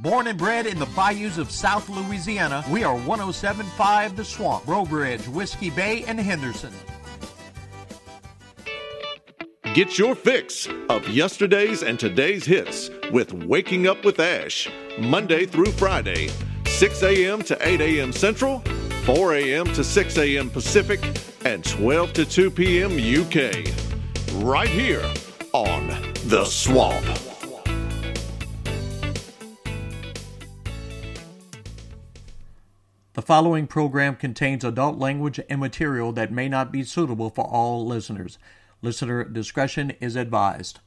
[0.00, 4.84] Born and bred in the bayous of South Louisiana, we are 1075 The Swamp, Breaux
[4.84, 6.72] Bridge, Whiskey Bay, and Henderson.
[9.74, 15.72] Get your fix of yesterday's and today's hits with Waking Up with Ash, Monday through
[15.72, 16.30] Friday,
[16.66, 17.42] 6 a.m.
[17.42, 18.12] to 8 a.m.
[18.12, 18.60] Central,
[19.04, 19.66] 4 a.m.
[19.74, 20.48] to 6 a.m.
[20.50, 21.00] Pacific,
[21.44, 22.92] and 12 to 2 p.m.
[22.92, 23.72] UK.
[24.44, 25.04] Right here
[25.52, 25.88] on
[26.26, 27.27] The Swamp.
[33.28, 38.38] Following program contains adult language and material that may not be suitable for all listeners.
[38.80, 40.80] Listener discretion is advised.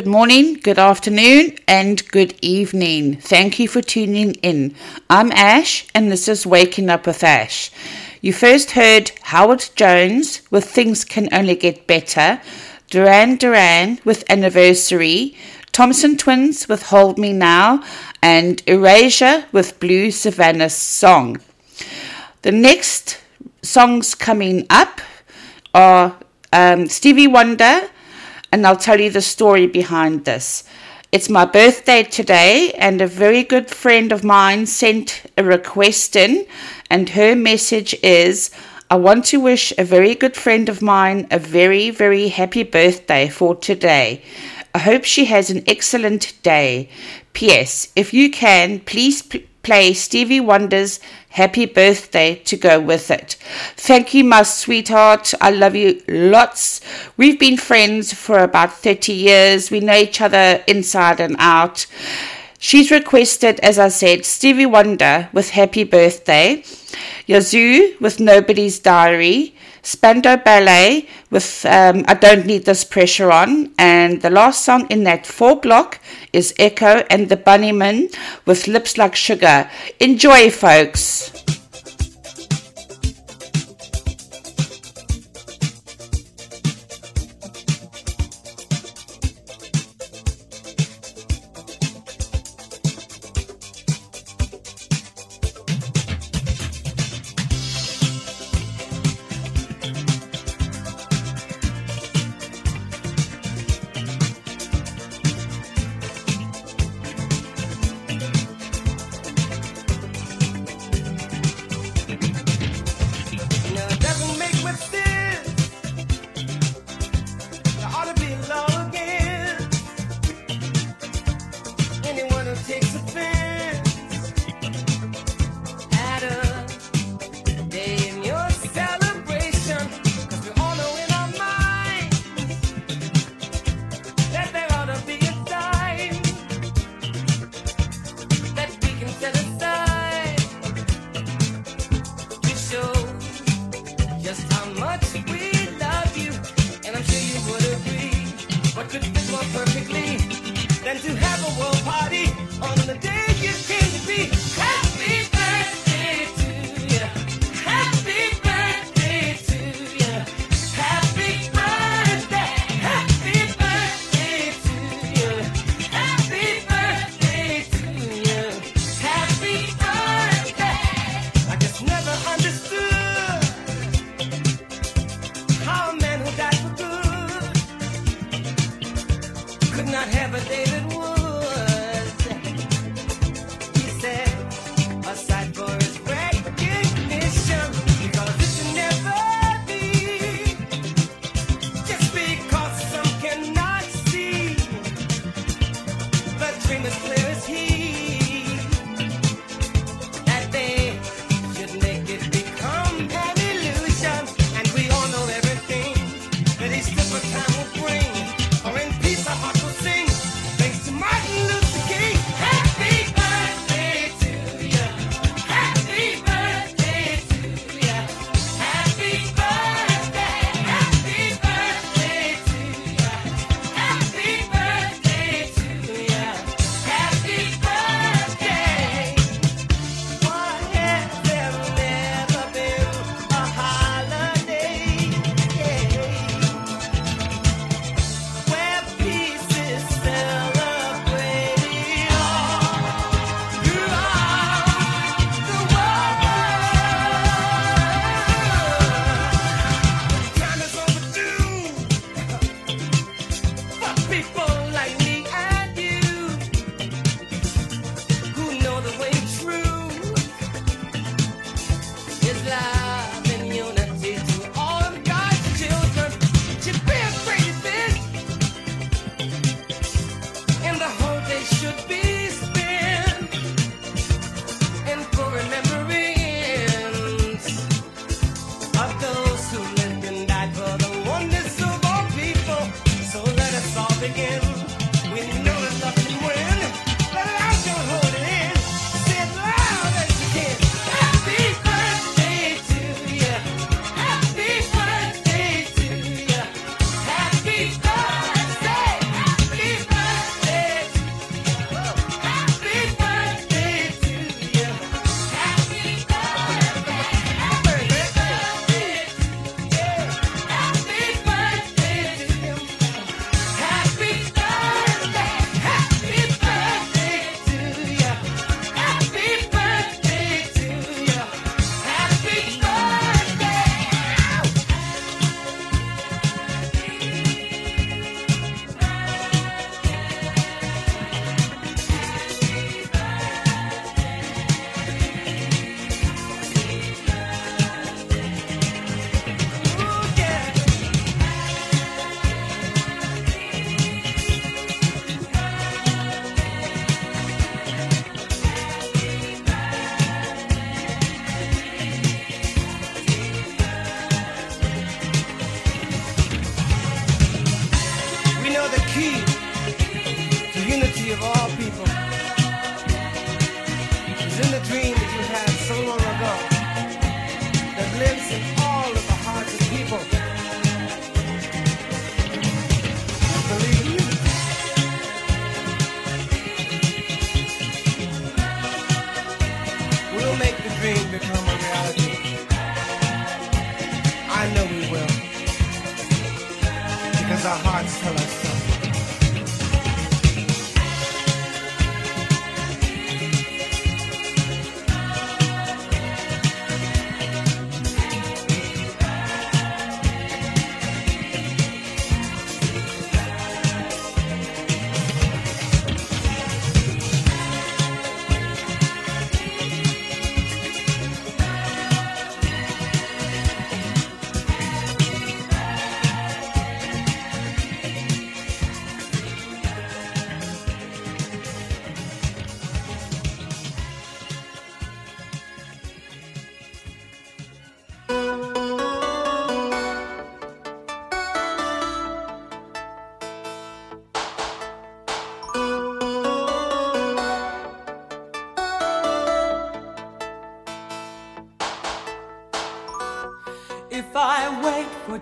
[0.00, 3.16] Good morning, good afternoon, and good evening.
[3.16, 4.74] Thank you for tuning in.
[5.10, 7.70] I'm Ash, and this is Waking Up with Ash.
[8.22, 12.40] You first heard Howard Jones with Things Can Only Get Better,
[12.88, 15.36] Duran Duran with Anniversary,
[15.70, 17.84] Thompson Twins with Hold Me Now,
[18.22, 21.42] and Erasure with Blue Savannah Song.
[22.40, 23.18] The next
[23.60, 25.02] songs coming up
[25.74, 26.16] are
[26.54, 27.90] um, Stevie Wonder
[28.52, 30.64] and I'll tell you the story behind this.
[31.12, 36.46] It's my birthday today, and a very good friend of mine sent a request in,
[36.88, 38.50] and her message is
[38.88, 43.28] I want to wish a very good friend of mine a very, very happy birthday
[43.28, 44.22] for today.
[44.74, 46.88] I hope she has an excellent day.
[47.32, 47.92] P.S.
[47.94, 49.22] If you can, please
[49.62, 53.36] play Stevie Wonder's Happy Birthday to go with it.
[53.76, 55.32] Thank you, my sweetheart.
[55.40, 56.80] I love you lots.
[57.16, 59.70] We've been friends for about 30 years.
[59.70, 61.86] We know each other inside and out.
[62.62, 66.62] She's requested, as I said, Stevie Wonder with Happy Birthday,
[67.26, 74.20] Yazoo with Nobody's Diary, Spandau Ballet with um, I Don't Need This Pressure On, and
[74.20, 76.00] the last song in that four block
[76.34, 79.70] is Echo and the Bunnymen with Lips Like Sugar.
[79.98, 81.32] Enjoy, folks.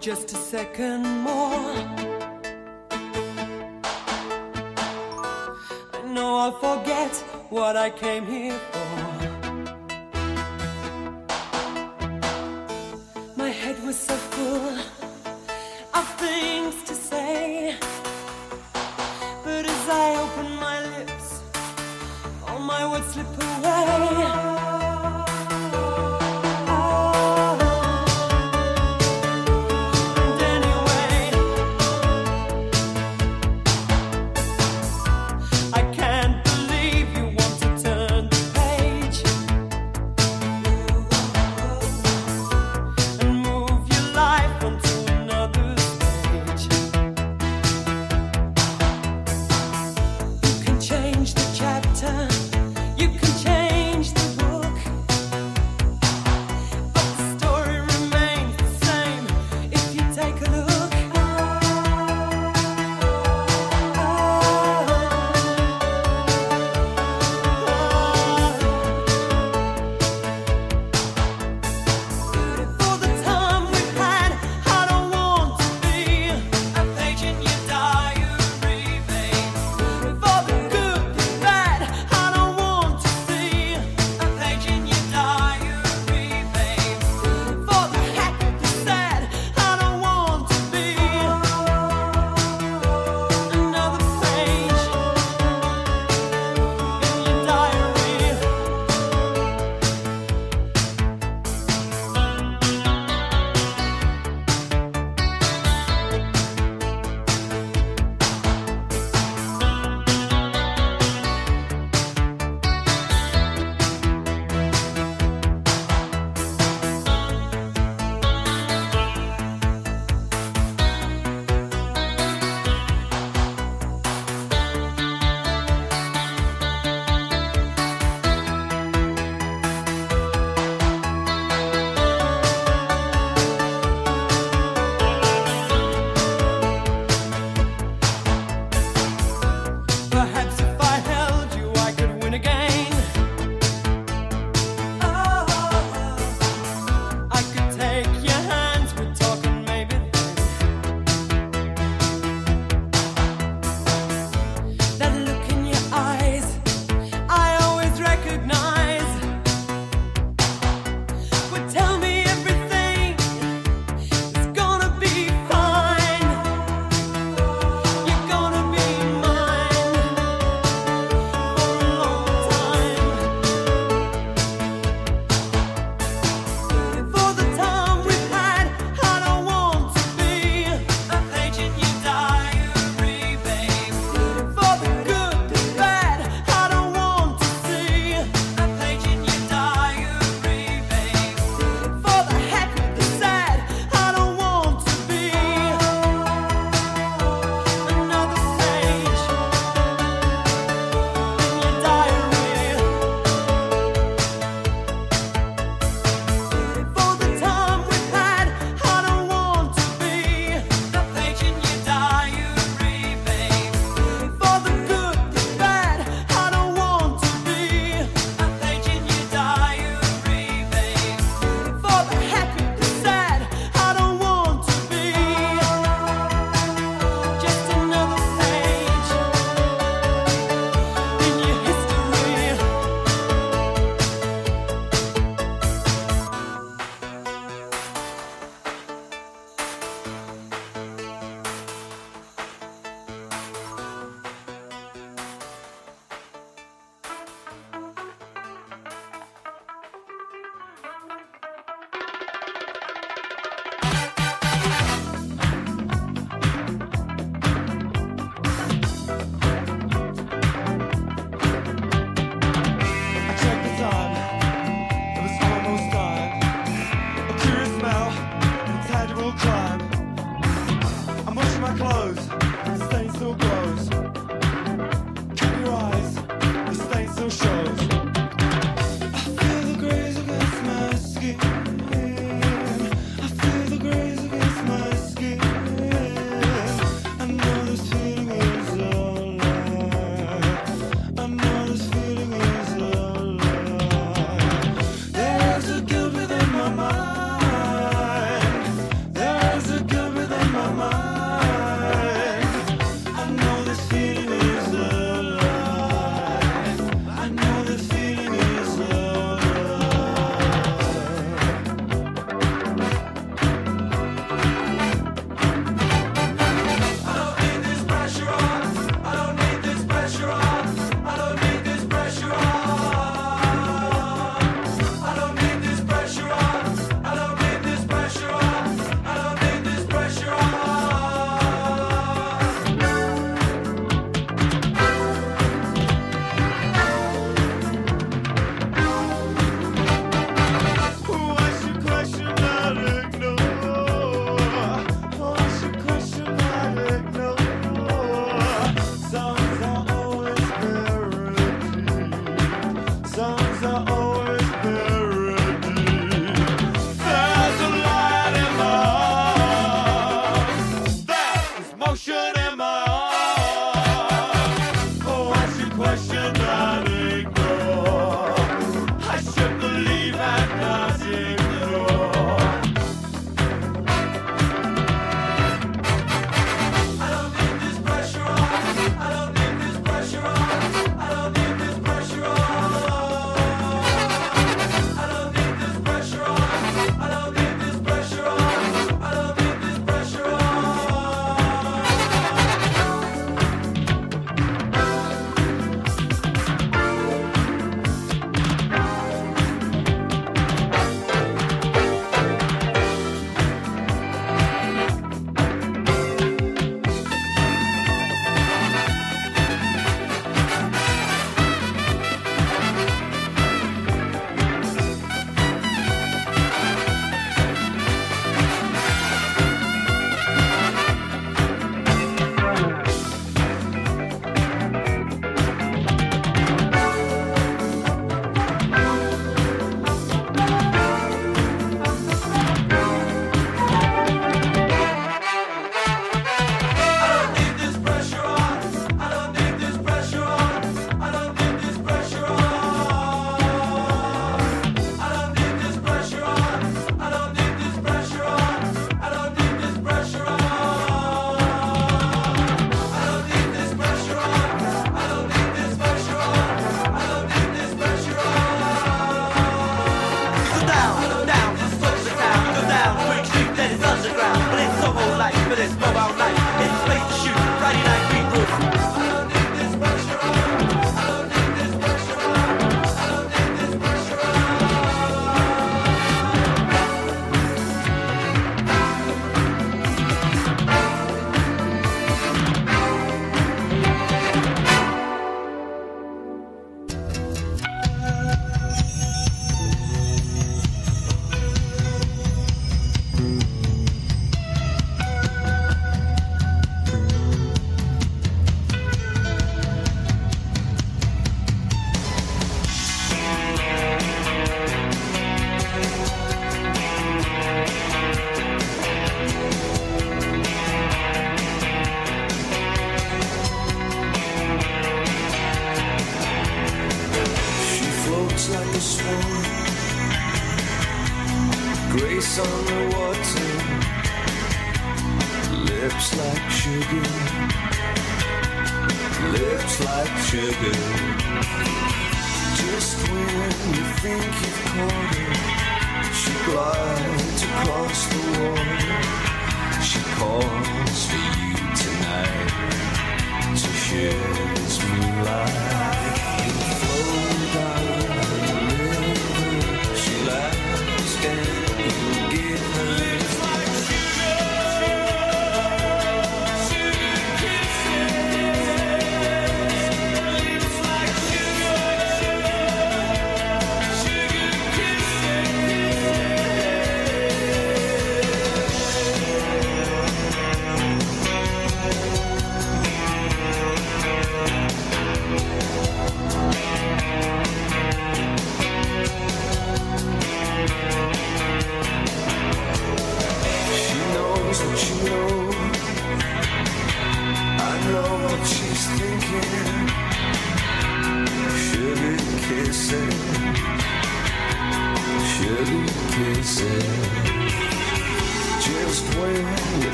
[0.00, 1.74] just a second more.
[5.92, 7.12] I know I'll forget
[7.50, 8.77] what I came here for.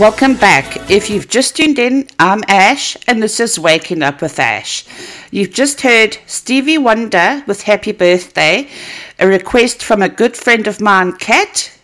[0.00, 0.90] Welcome back.
[0.90, 4.86] If you've just tuned in, I'm Ash, and this is Waking Up with Ash.
[5.30, 8.70] You've just heard Stevie Wonder with Happy Birthday,
[9.18, 11.78] a request from a good friend of mine, Kat.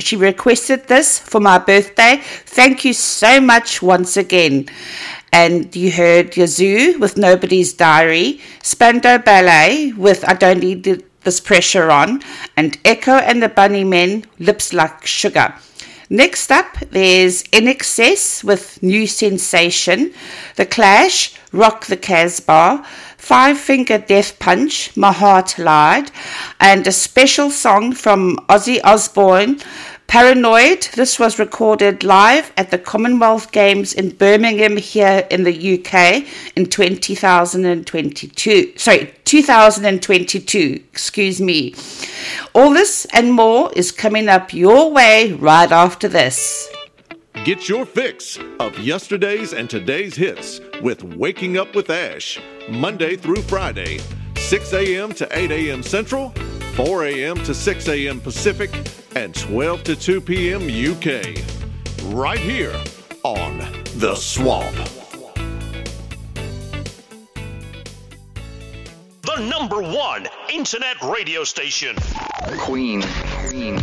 [0.00, 2.20] She requested this for my birthday.
[2.46, 4.68] Thank you so much once again.
[5.32, 11.92] And you heard Yazoo with Nobody's Diary, Spandau Ballet with I Don't Need This Pressure
[11.92, 12.24] On,
[12.56, 15.54] and Echo and the Bunnymen, Lips Like Sugar.
[16.12, 20.12] Next up, there's INXS with New Sensation,
[20.56, 22.84] The Clash, Rock the Casbah,
[23.16, 26.10] Five Finger Death Punch, My Heart Lied,
[26.60, 29.58] and a special song from Ozzy Osbourne,
[30.12, 30.90] Paranoid.
[30.94, 36.66] This was recorded live at the Commonwealth Games in Birmingham here in the UK in
[36.66, 38.74] 2022.
[38.76, 40.84] Sorry, 2022.
[40.92, 41.74] Excuse me.
[42.54, 46.70] All this and more is coming up your way right after this.
[47.46, 52.38] Get your fix of yesterday's and today's hits with Waking Up with Ash,
[52.68, 54.00] Monday through Friday,
[54.36, 55.14] 6 a.m.
[55.14, 55.82] to 8 a.m.
[55.82, 56.34] Central,
[56.74, 57.36] 4 a.m.
[57.44, 58.20] to 6 a.m.
[58.20, 58.70] Pacific,
[59.14, 60.62] and 12 to 2 p.m.
[60.62, 61.36] UK.
[62.14, 62.74] Right here
[63.24, 63.58] on
[63.96, 64.74] The Swamp.
[69.22, 71.96] The number one internet radio station.
[72.58, 73.02] Queen.
[73.48, 73.76] Queen.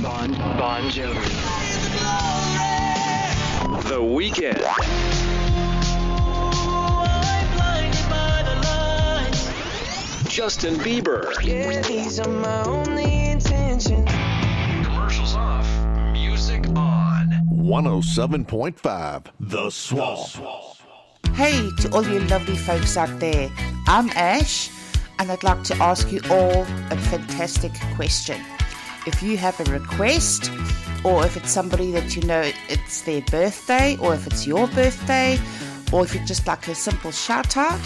[0.00, 1.28] Bon Bon Jovi.
[3.88, 5.21] The Weeknd.
[10.32, 11.30] Justin Bieber.
[11.44, 14.10] Yeah, these are my only intentions.
[14.82, 15.68] Commercials off.
[16.10, 17.28] Music on.
[17.52, 20.30] 107.5 The Swamp.
[21.34, 23.50] Hey to all you lovely folks out there.
[23.86, 24.70] I'm Ash,
[25.18, 28.40] and I'd like to ask you all a fantastic question.
[29.06, 30.50] If you have a request,
[31.04, 35.38] or if it's somebody that you know it's their birthday, or if it's your birthday,
[35.92, 37.80] or if you'd just like a simple shout out,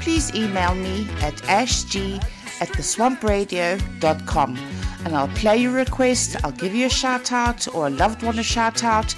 [0.00, 2.22] please email me at ashg
[2.60, 4.58] at theswampradio.com
[5.04, 8.38] and I'll play your request, I'll give you a shout out or a loved one
[8.38, 9.14] a shout out.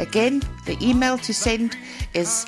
[0.00, 1.76] Again, the email to send
[2.14, 2.46] is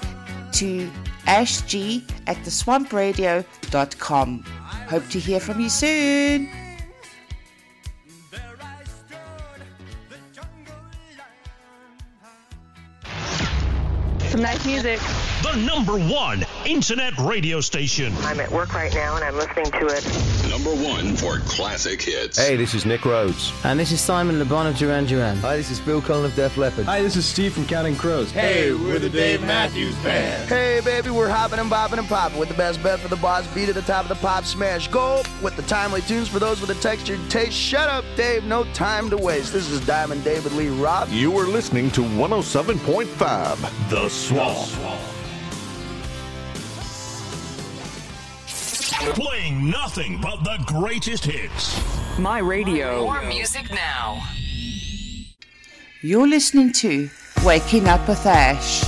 [0.53, 0.91] to
[1.27, 4.43] ashg at theswampradio.com.
[4.43, 6.49] Hope to hear from you soon.
[14.31, 15.01] Some nice music.
[15.43, 18.13] The number one internet radio station.
[18.23, 20.51] I'm at work right now and I'm listening to it.
[20.51, 22.37] Number one for classic hits.
[22.37, 23.53] Hey, this is Nick Rhodes.
[23.63, 25.37] And this is Simon LeBon of Duran Duran.
[25.39, 26.87] Hi, this is Phil Collen of Def Leppard.
[26.87, 28.33] Hi, this is Steve from Counting Crows.
[28.33, 30.49] Hey, we're the Dave Matthews Band.
[30.49, 33.47] Hey, baby, we're hopping and bopping and popping with the best bet for the boss
[33.55, 34.89] beat at the top of the pop smash.
[34.89, 37.53] Go with the timely tunes for those with a textured taste.
[37.53, 38.43] Shut up, Dave.
[38.43, 39.53] No time to waste.
[39.53, 41.13] This is Diamond David Lee Roth.
[41.13, 44.99] You are listening to 107.5 The Swamp.
[48.99, 52.19] Playing nothing but the greatest hits.
[52.19, 53.03] My radio.
[53.05, 54.21] More music now.
[56.03, 57.09] You're listening to
[57.45, 58.83] Waking Up with Ash.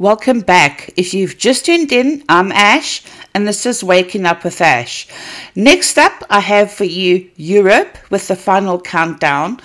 [0.00, 0.94] Welcome back.
[0.96, 3.02] If you've just tuned in, I'm Ash,
[3.34, 5.06] and this is Waking Up with Ash.
[5.54, 9.60] Next up, I have for you Europe with the final countdown,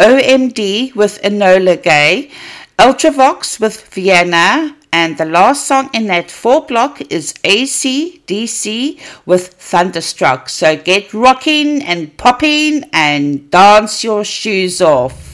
[0.00, 2.32] OMD with Enola Gay,
[2.76, 10.48] Ultravox with Vienna, and the last song in that four block is ACDC with Thunderstruck.
[10.48, 15.25] So get rocking and popping and dance your shoes off.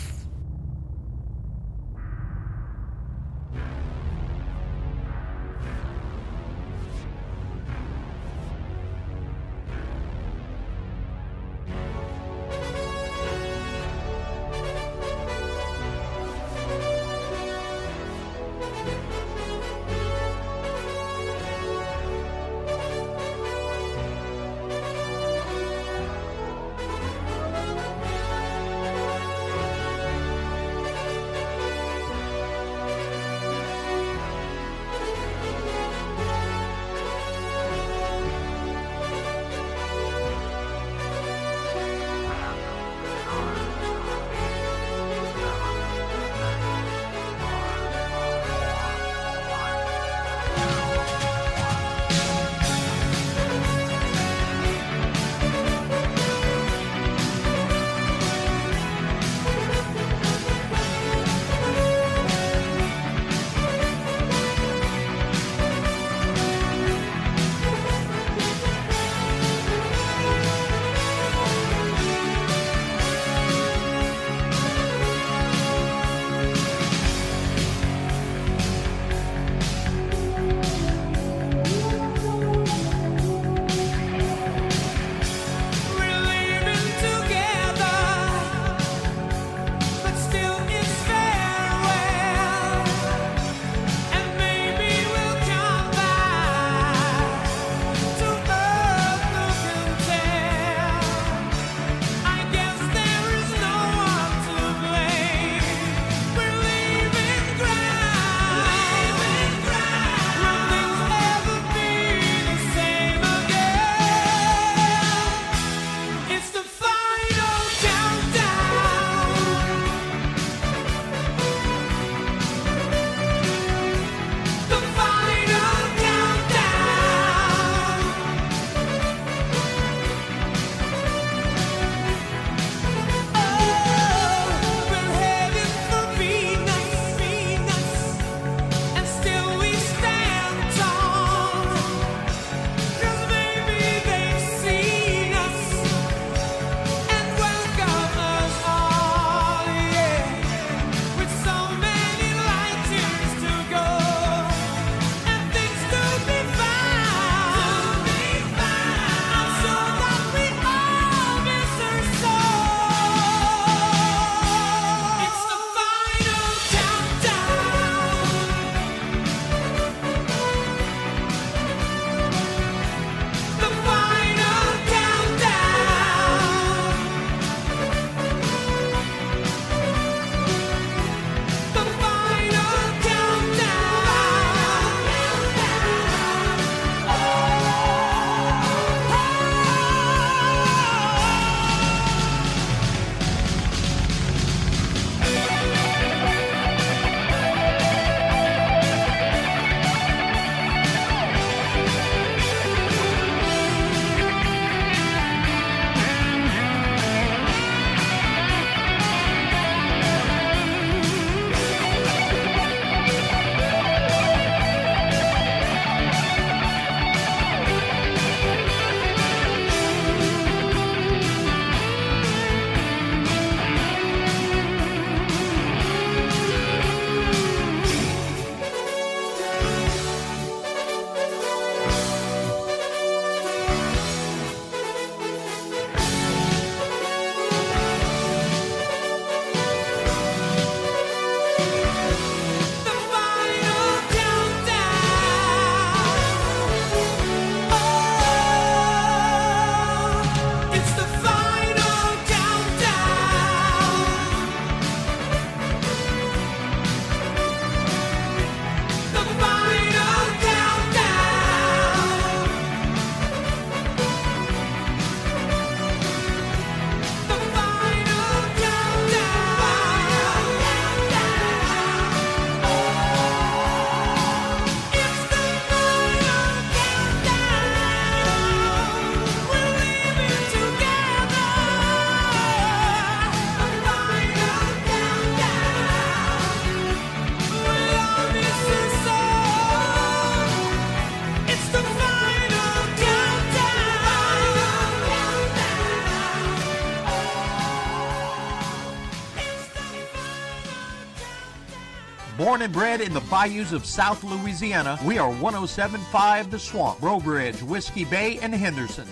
[302.53, 307.19] Born and bred in the bayous of South Louisiana, we are 1075 The Swamp, Breaux
[307.19, 309.09] Bridge, Whiskey Bay, and Henderson.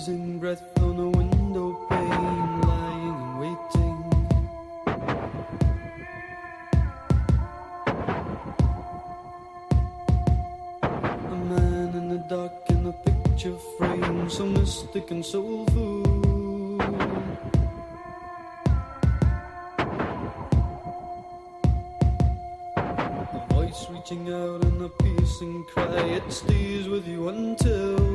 [0.00, 3.98] Freezing breath on a window pane, lying and waiting.
[10.86, 16.80] A man in the dark in a picture frame, so mystic and soulful.
[22.78, 28.10] A voice reaching out in a piercing cry, it stays with you until.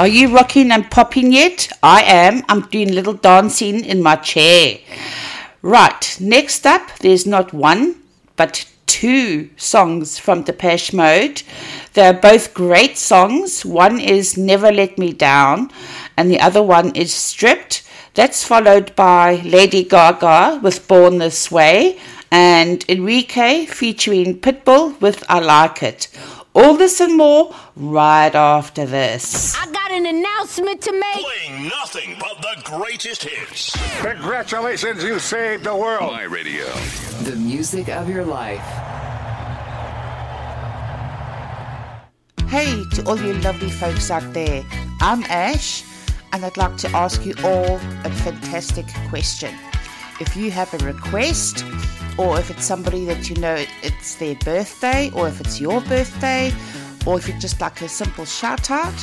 [0.00, 1.70] Are you rocking and popping yet?
[1.82, 2.42] I am.
[2.48, 4.78] I'm doing a little dancing in my chair.
[5.60, 7.96] Right, next up, there's not one,
[8.34, 11.42] but two songs from Depeche Mode.
[11.92, 13.62] They're both great songs.
[13.66, 15.70] One is Never Let Me Down,
[16.16, 17.86] and the other one is Stripped.
[18.14, 21.98] That's followed by Lady Gaga with Born This Way,
[22.32, 26.08] and Enrique featuring Pitbull with I Like It.
[26.62, 29.56] All this and more right after this.
[29.56, 31.24] I got an announcement to make.
[31.24, 33.74] Playing nothing but the greatest hits.
[34.02, 36.12] Congratulations, you saved the world.
[36.12, 36.66] My radio.
[37.22, 38.60] The music of your life.
[42.48, 44.62] Hey to all you lovely folks out there.
[45.00, 45.82] I'm Ash,
[46.34, 49.54] and I'd like to ask you all a fantastic question.
[50.20, 51.64] If you have a request,
[52.18, 56.52] or if it's somebody that you know it's their birthday, or if it's your birthday,
[57.06, 58.94] or if you'd just like a simple shout out,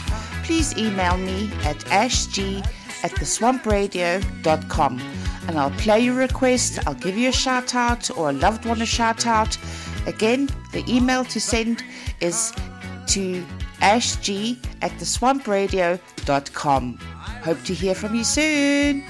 [0.44, 2.66] please email me at ashg
[3.04, 5.02] at theswampradio.com
[5.48, 8.82] and I'll play your request, I'll give you a shout out or a loved one
[8.82, 9.58] a shout out.
[10.06, 11.84] Again, the email to send
[12.20, 12.52] is
[13.08, 13.46] to
[13.80, 16.98] ashg at theswampradio.com.
[17.44, 19.04] Hope to hear from you soon.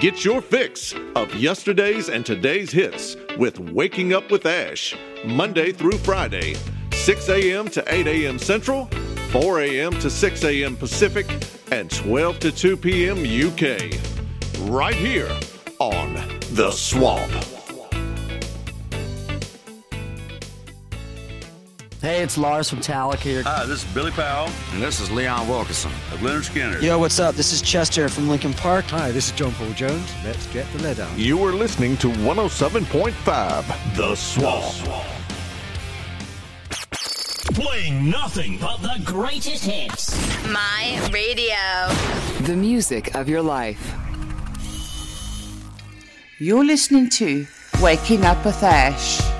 [0.00, 4.94] Get your fix of yesterday's and today's hits with Waking Up with Ash,
[5.24, 6.54] Monday through Friday,
[6.92, 7.66] 6 a.m.
[7.68, 8.38] to 8 a.m.
[8.38, 8.90] Central,
[9.30, 9.92] 4 a.m.
[10.00, 10.76] to 6 a.m.
[10.76, 11.26] Pacific,
[11.72, 13.20] and 12 to 2 p.m.
[13.20, 13.98] UK.
[14.70, 15.34] Right here
[15.78, 16.12] on
[16.52, 17.55] The Swamp.
[22.02, 23.42] Hey, it's Lars from Talc here.
[23.44, 24.50] Hi, this is Billy Powell.
[24.72, 26.82] And this is Leon Wilkeson of Lynyrd Skynyrd.
[26.82, 27.34] Yo, what's up?
[27.36, 28.84] This is Chester from Linkin Park.
[28.86, 30.12] Hi, this is John Paul Jones.
[30.22, 31.18] Let's get the lead out.
[31.18, 35.06] You are listening to 107.5 The Swamp.
[37.54, 40.14] Playing nothing but the greatest hits.
[40.52, 41.56] My radio.
[42.44, 43.94] The music of your life.
[46.38, 47.46] You're listening to
[47.80, 49.35] Waking Up with Ash.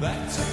[0.00, 0.47] back to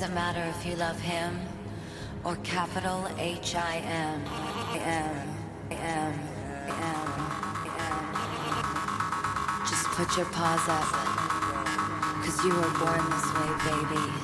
[0.00, 1.38] doesn't matter if you love him
[2.24, 4.24] or capital H I M
[4.80, 5.28] M
[5.70, 6.14] M
[6.66, 7.04] M.
[9.68, 10.84] Just put your paws up,
[12.24, 14.19] cause you were born this way, baby.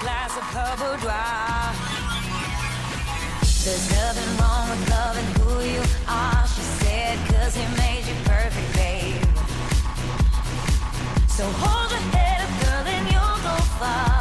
[0.00, 1.74] supplies of purple dry.
[3.64, 8.74] There's nothing wrong with loving who you are, she said, cause he made you perfect,
[8.74, 9.22] babe.
[11.28, 14.19] So hold your head up, girl, and you'll go far.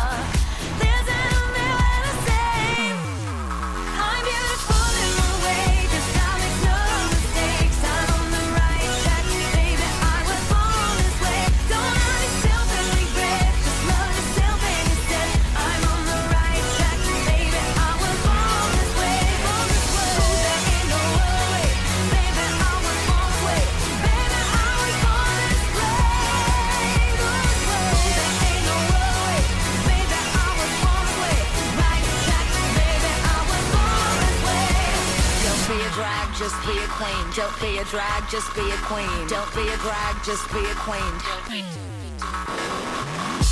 [36.70, 37.26] be a queen.
[37.36, 39.28] Don't be a drag, just be a queen.
[39.28, 41.14] Don't be a drag, just be a queen.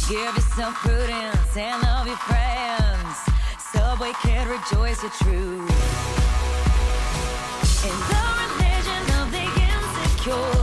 [0.07, 3.18] Give yourself prudence and love your friends.
[3.73, 5.69] Subway can rejoice your truth.
[7.89, 10.56] In the religion of the insecure.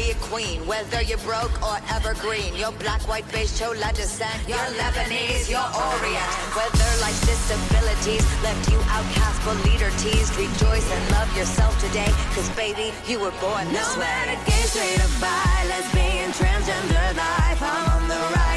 [0.00, 0.58] Be a queen.
[0.66, 4.38] Whether you're broke or evergreen, you're black, white, beige, chola descent.
[4.48, 6.30] You're Lebanese, you're Orient.
[6.56, 12.10] Whether life's disabilities left you outcast but leader teased, rejoice and love yourself today.
[12.34, 14.08] Cause baby, you were born this No way.
[14.08, 18.49] matter gay, straight or bi, lesbian, transgender life, I'm on the right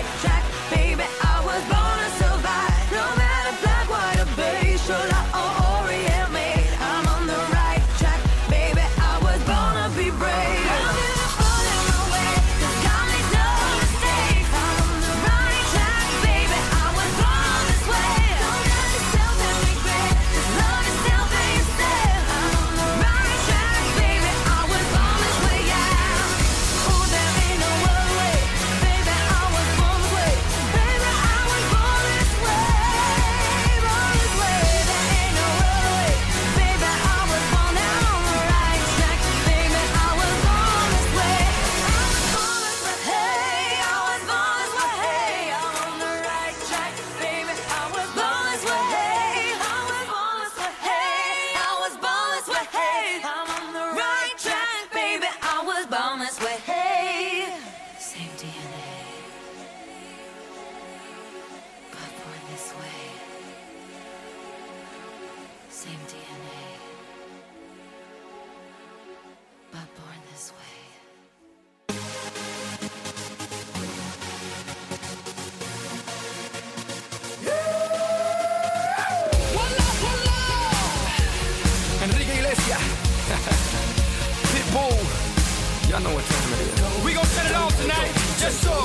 [86.14, 87.04] what time it is.
[87.04, 88.14] We gon' set it off tonight.
[88.38, 88.76] just so.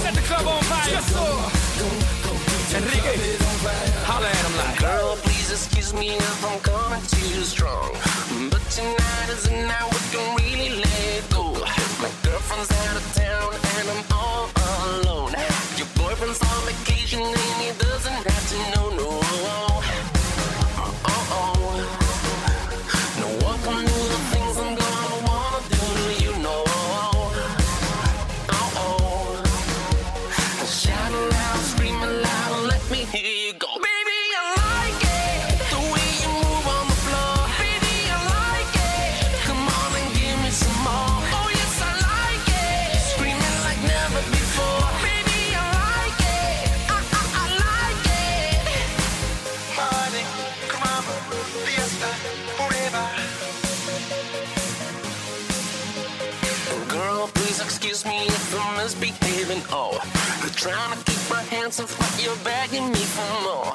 [0.00, 0.88] Set the club on fire.
[0.88, 1.32] Yes, sir.
[2.76, 3.16] Enrique.
[4.08, 4.78] Holla at him like.
[4.80, 7.92] Girl, please excuse me if I'm coming too strong.
[8.50, 11.52] But tonight is the night we can really let go.
[12.00, 14.48] My girlfriend's out of town and I'm all
[14.96, 15.32] alone.
[15.76, 19.08] Your boyfriend's on vacation and he doesn't have to know, no.
[20.80, 22.00] Uh-oh.
[22.00, 22.01] No
[60.62, 63.71] trying to keep my hands off what you're begging me for more.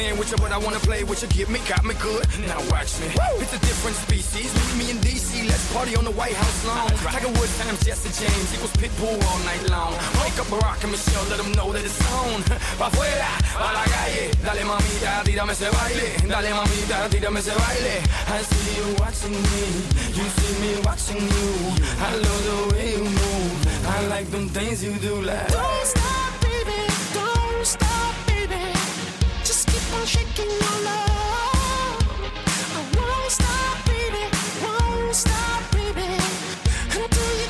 [0.00, 1.28] Playing with you, but I wanna play with you.
[1.28, 2.24] Get me, got me good.
[2.48, 3.08] Now watch me.
[3.42, 4.48] It's a different species.
[4.56, 6.90] Meet me in DC, let's party on the White House lawn.
[7.12, 9.92] Tiger Woods times Jesse James equals Pitbull all night long.
[10.22, 12.40] Wake up Barack and Michelle, let them know that it's on.
[12.80, 14.24] Pa' afuera, pa' la calle.
[14.46, 16.08] Dale mamita, tírame ese baile.
[16.32, 17.94] Dale mamita, tírame ese baile.
[18.36, 19.64] I see you watching me,
[20.16, 21.50] you see me watching you.
[22.08, 23.52] I love the way you move.
[23.96, 25.48] I like them things you do like.
[25.48, 26.80] Don't stop, baby.
[27.12, 28.79] Don't stop, baby.
[33.30, 34.24] Stop, baby.
[34.62, 36.08] Won't stop, baby.
[36.98, 37.49] Until you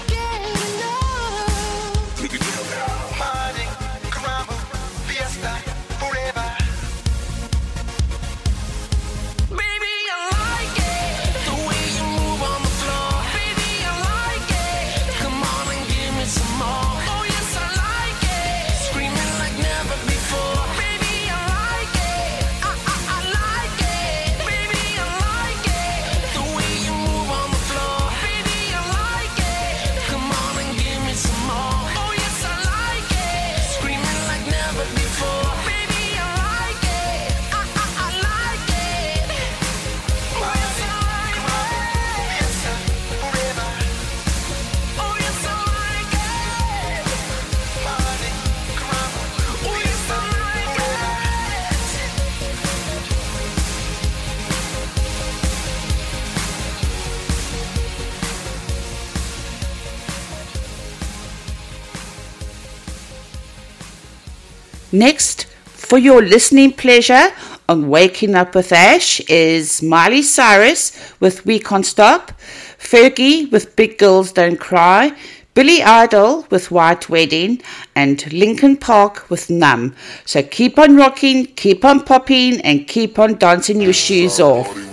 [64.92, 67.28] Next, for your listening pleasure
[67.68, 72.32] on Waking Up with Ash is Miley Cyrus with We Can't Stop,
[72.76, 75.12] Fergie with Big Girls Don't Cry,
[75.54, 77.62] Billy Idol with White Wedding,
[77.94, 79.94] and Linkin Park with Numb.
[80.24, 84.89] So keep on rocking, keep on popping, and keep on dancing your shoes off.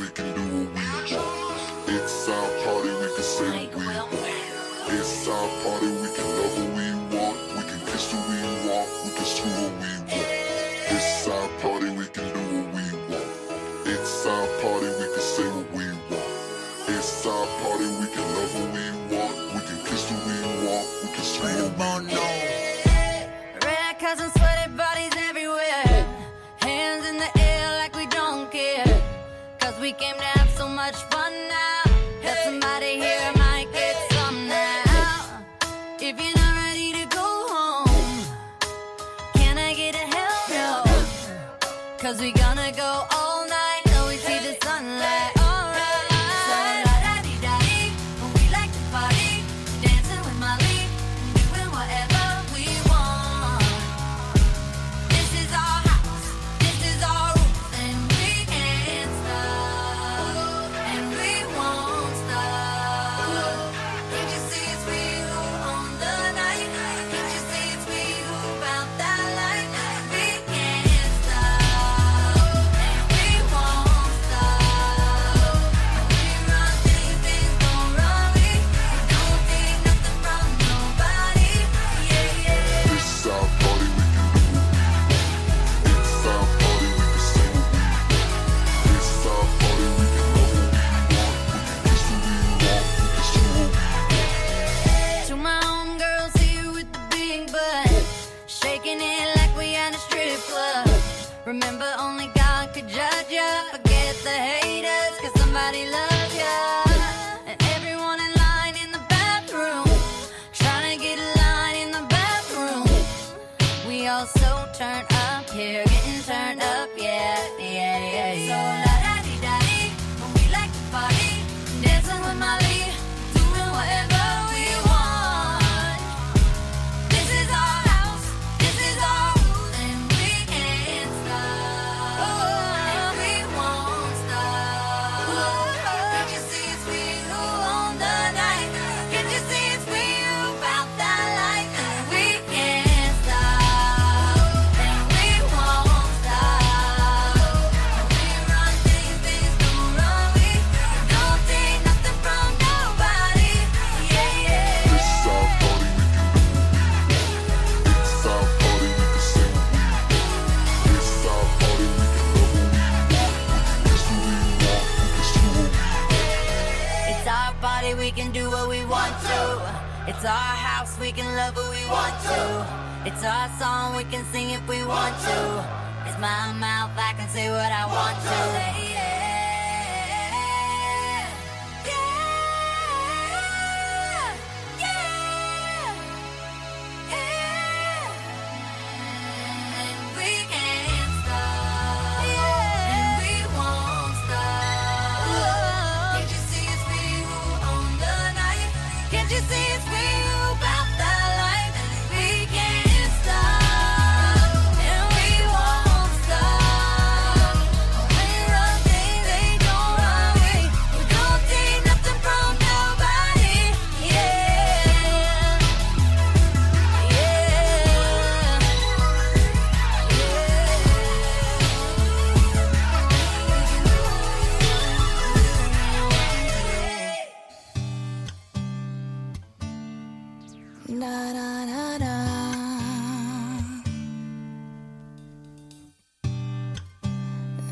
[230.87, 232.15] da da da da.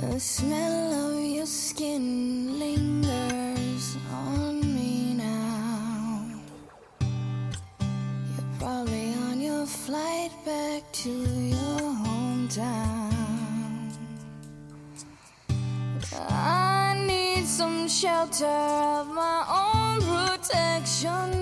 [0.02, 6.26] The smell of your skin lingers on me now.
[7.00, 13.14] You're probably on your flight back to your hometown.
[16.20, 21.35] I need some shelter of my own protection.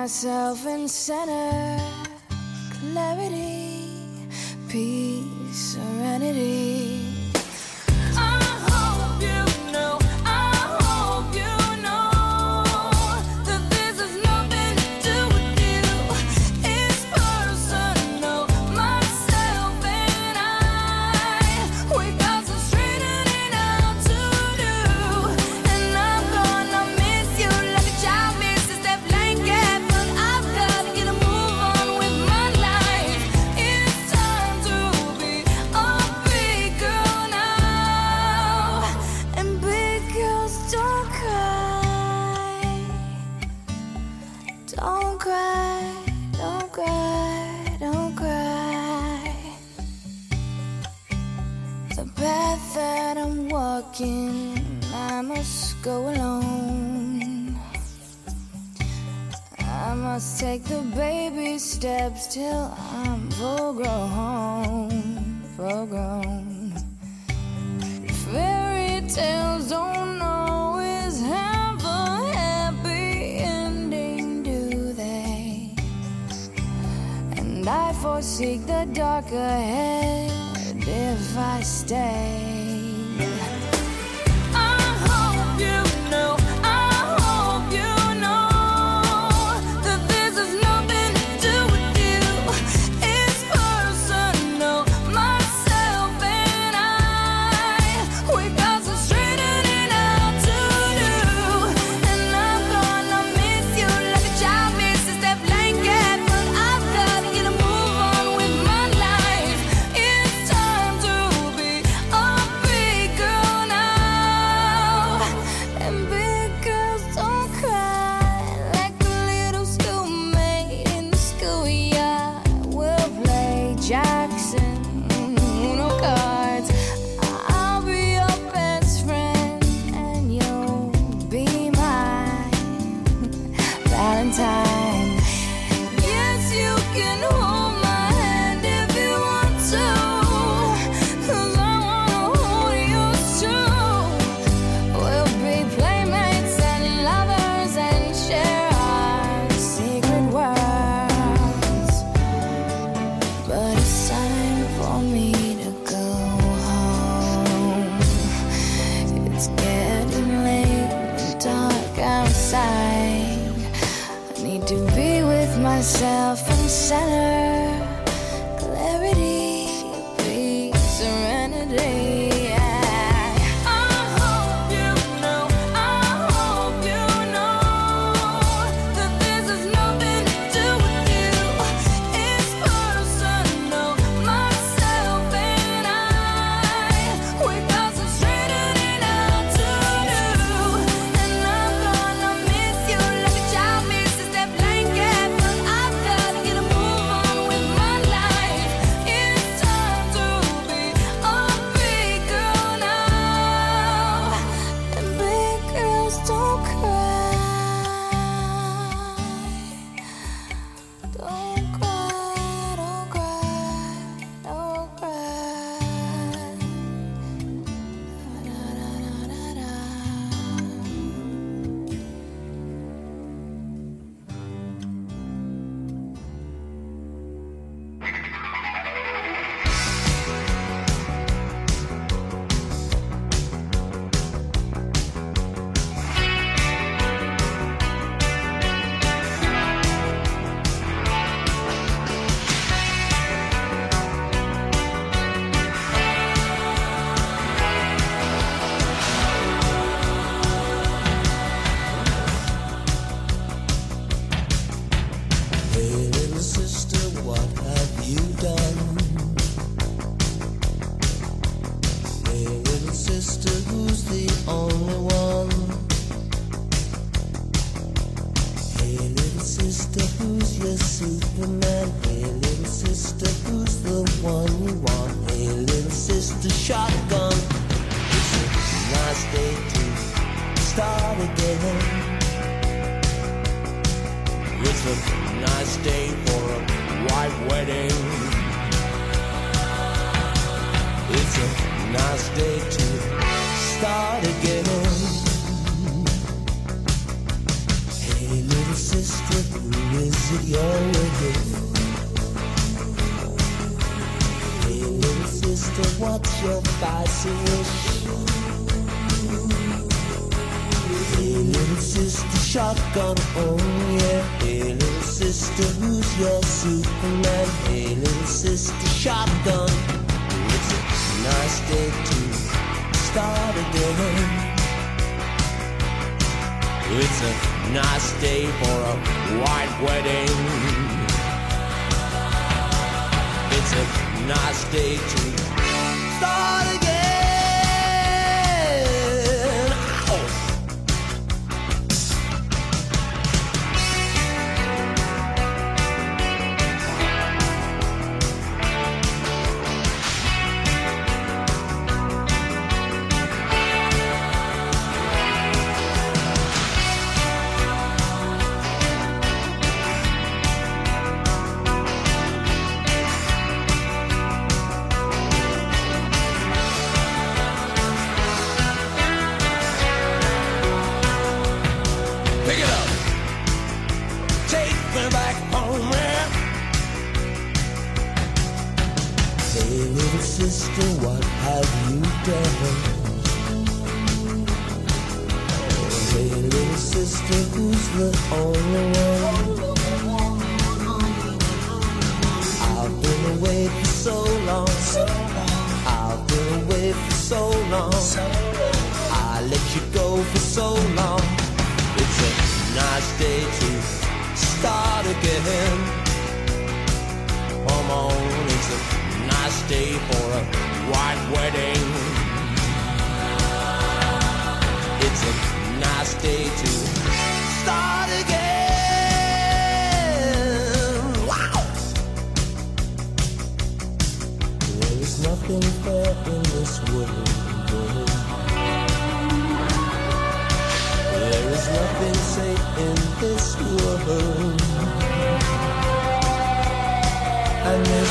[0.00, 1.80] myself in center,
[2.80, 3.88] clarity,
[4.68, 6.83] peace, serenity.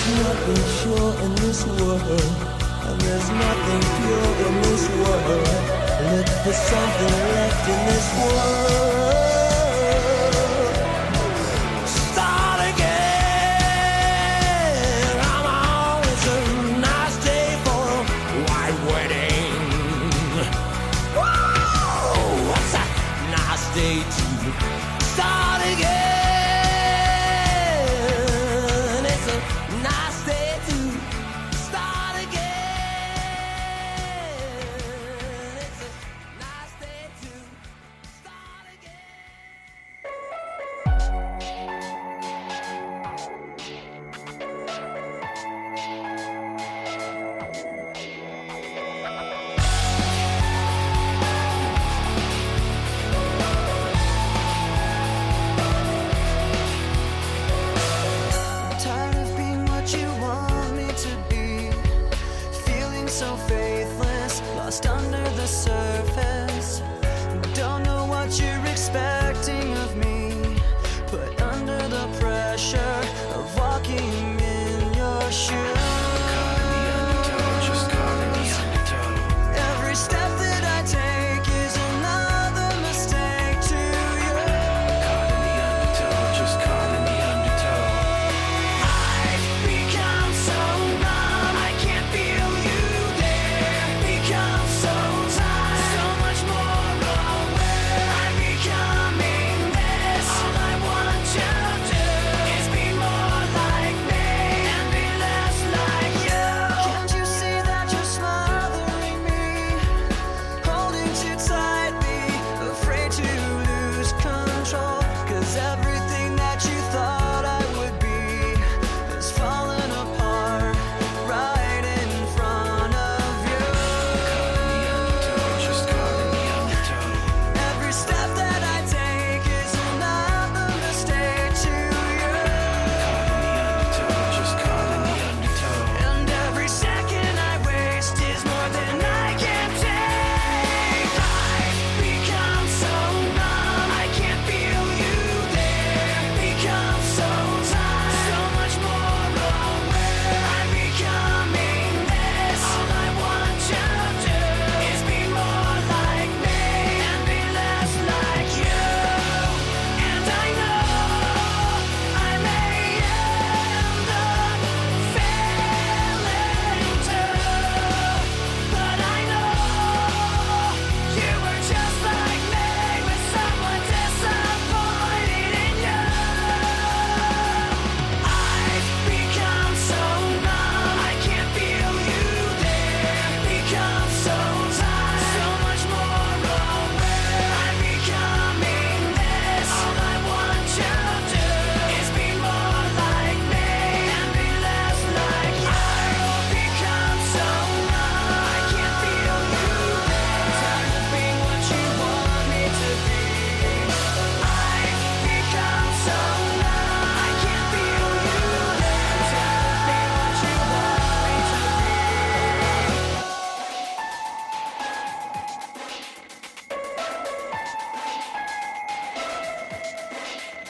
[0.03, 5.47] There's nothing sure in this world, and there's nothing pure in this world.
[6.11, 9.22] Look for something left in this world.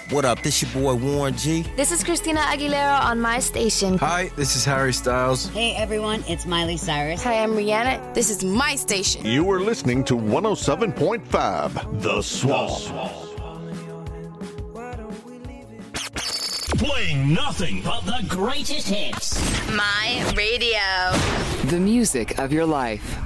[0.10, 0.42] What up?
[0.44, 1.62] This your boy Warren G.
[1.78, 3.98] This is Christina Aguilera on my station.
[4.00, 5.48] Hi, this is Harry Styles.
[5.50, 7.24] Hey everyone, it's Miley Cyrus.
[7.24, 8.14] Hi, I'm Rihanna.
[8.14, 9.26] This is my station.
[9.26, 13.30] You are listening to 107.5 The Swamp.
[16.78, 19.40] Playing nothing but the greatest hits.
[19.72, 21.14] My radio.
[21.70, 23.18] The music of your life.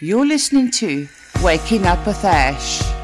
[0.00, 1.08] You're listening to
[1.42, 2.95] Waking Up with Ash.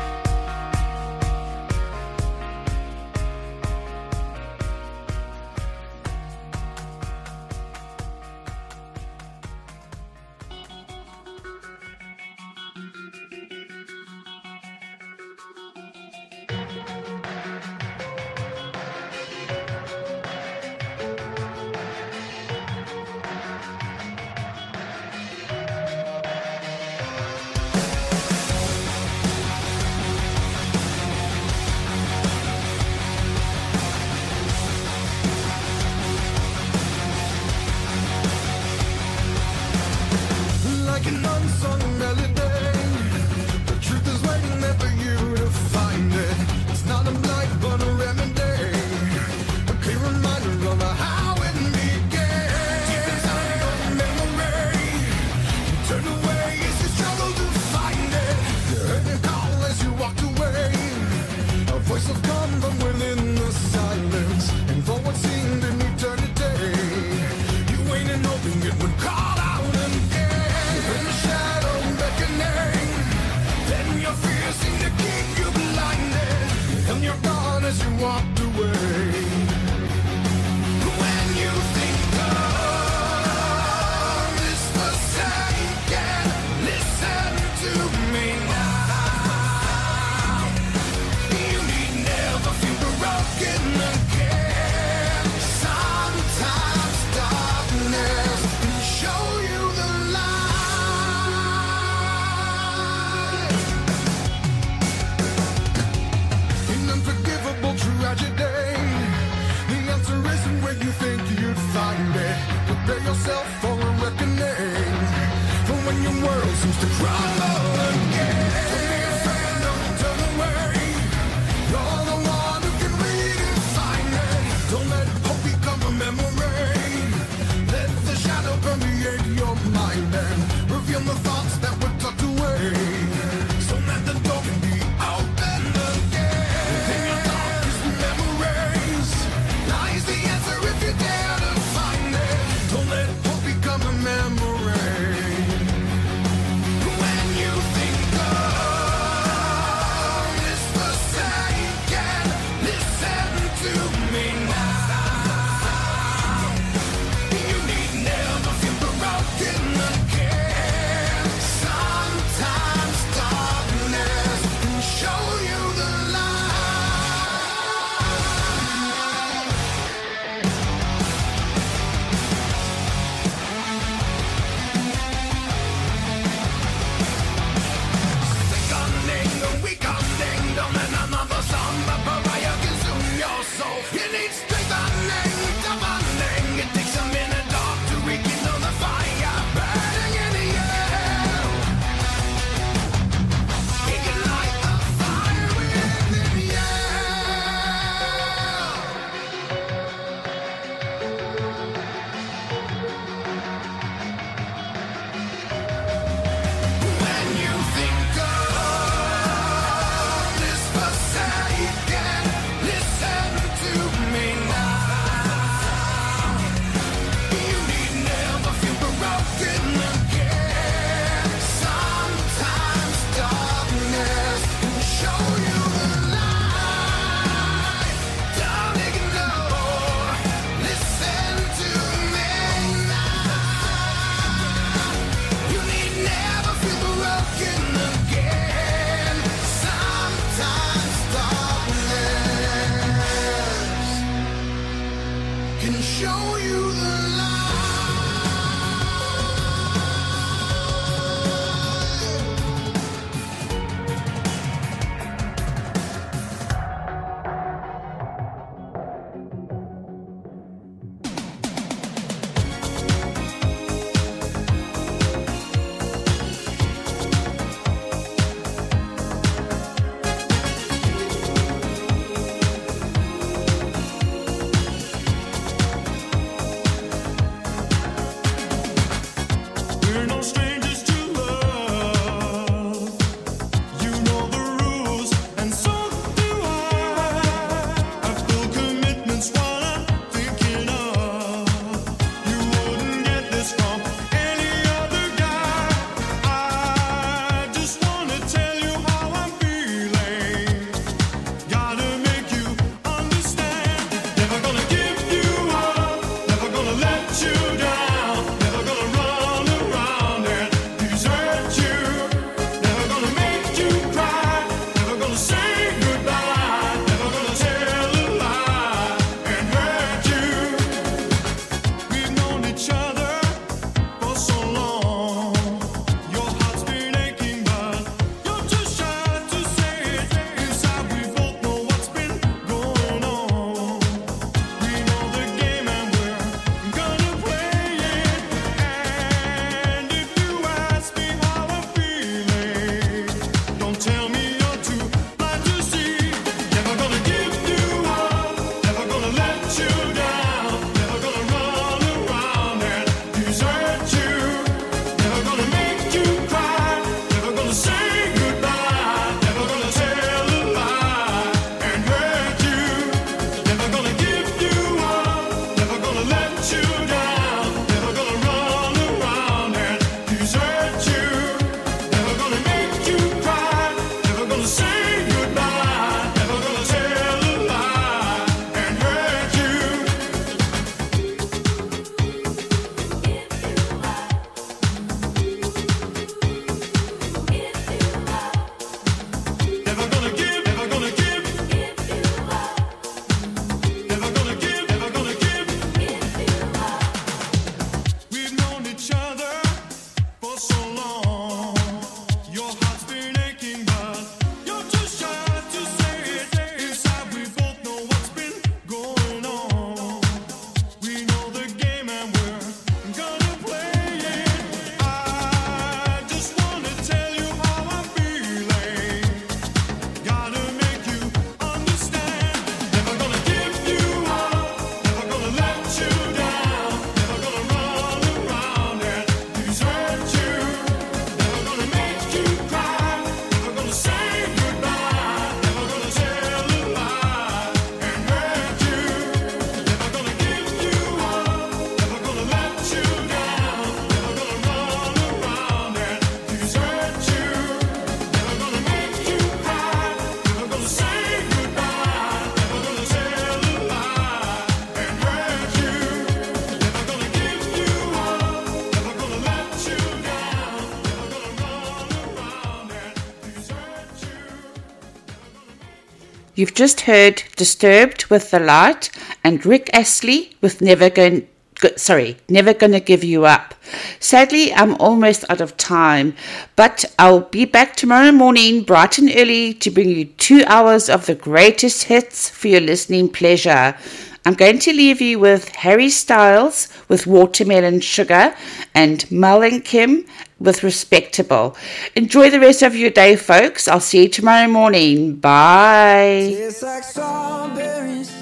[466.43, 468.91] You've just heard Disturbed with the Light
[469.23, 471.29] and Rick Astley with Never Going
[471.77, 473.55] sorry, never going to give you up.
[474.01, 476.17] Sadly, I'm almost out of time,
[476.57, 481.07] but I'll be back tomorrow morning bright and early to bring you two hours of
[481.07, 483.77] the greatest hits for your listening pleasure.
[484.25, 488.35] I'm going to leave you with Harry Styles with Watermelon Sugar
[488.75, 490.07] and Mel and Kim
[490.43, 491.57] with Respectable.
[491.95, 493.69] Enjoy the rest of your day, folks.
[493.69, 495.17] I'll see you tomorrow morning.
[495.17, 496.37] Bye.
[496.63, 498.13] Like strawberries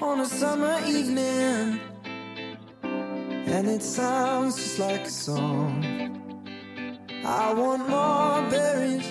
[0.00, 1.80] on a summer evening,
[2.82, 5.84] and it sounds just like a song.
[7.24, 9.06] I want more berries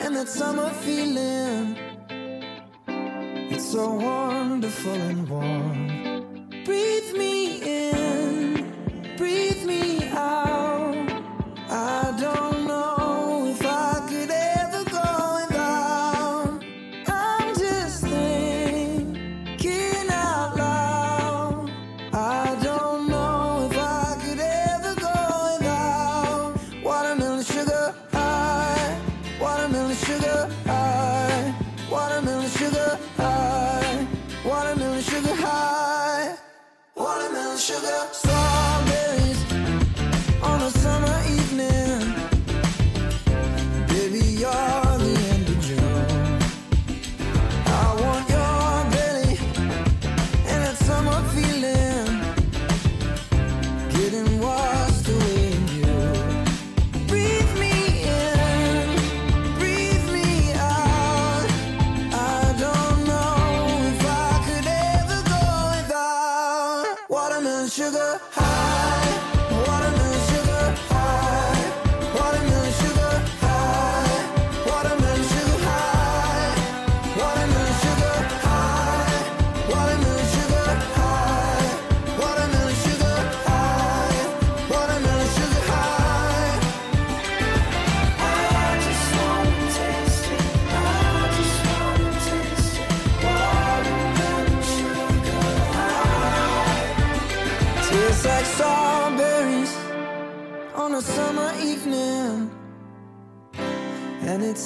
[0.00, 1.76] and that summer feeling.
[3.50, 6.48] It's so wonderful and warm.
[6.64, 10.87] Breathe me in, breathe me out.
[11.70, 12.57] I don't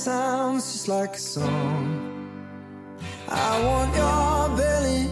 [0.02, 1.94] sounds just like a song.
[3.28, 5.06] I want your belly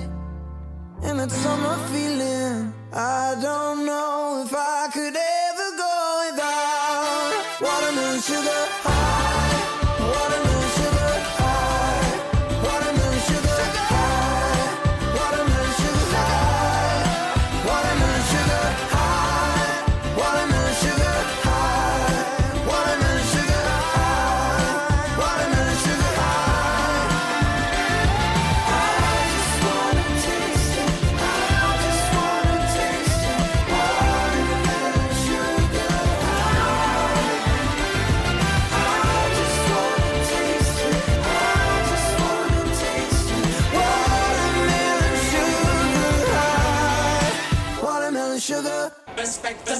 [1.04, 2.74] and that summer feeling.
[2.92, 4.29] I don't know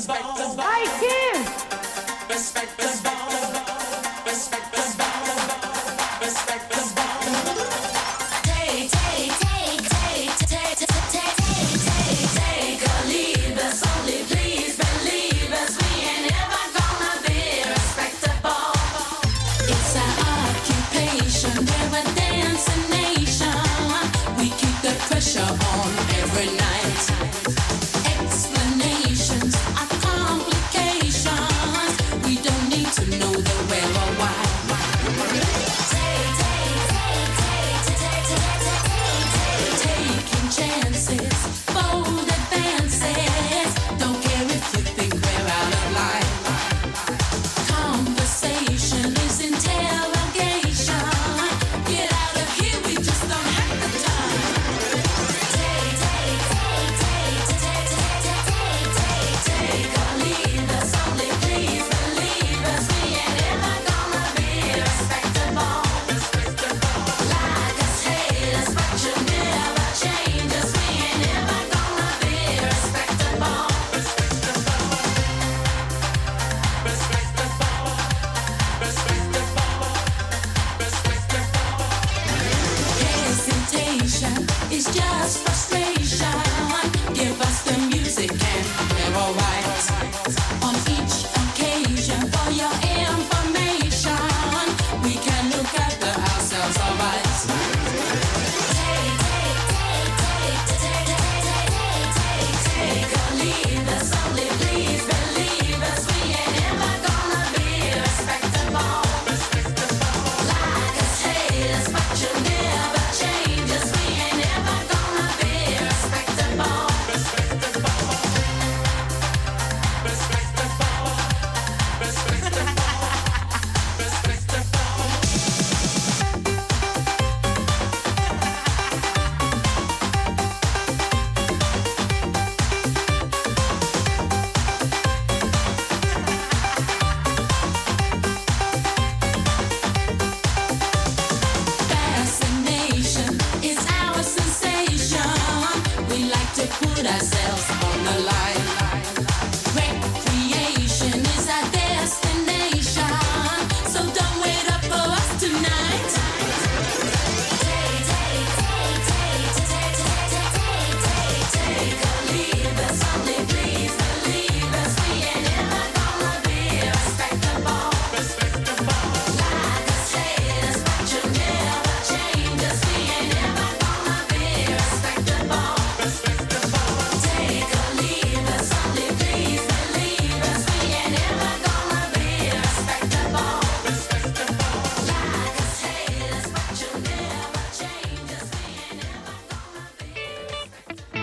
[0.09, 0.60] Let's.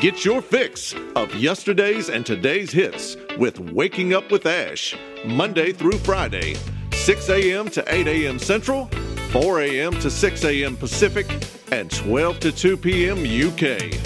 [0.07, 5.97] Get your fix of yesterday's and today's hits with Waking Up with Ash, Monday through
[5.97, 6.55] Friday,
[6.93, 7.67] 6 a.m.
[7.71, 8.39] to 8 a.m.
[8.39, 8.85] Central,
[9.31, 9.91] 4 a.m.
[9.99, 10.77] to 6 a.m.
[10.77, 11.27] Pacific,
[11.73, 13.17] and 12 to 2 p.m.
[13.17, 13.99] UK.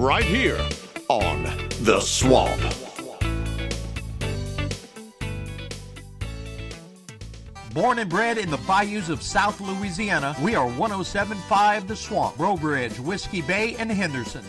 [0.00, 0.58] Right here
[1.10, 1.42] on
[1.82, 2.58] The Swamp.
[7.74, 12.56] Born and bred in the bayous of South Louisiana, we are 1075 The Swamp, Breaux
[12.56, 14.42] Bridge, Whiskey Bay, and Henderson.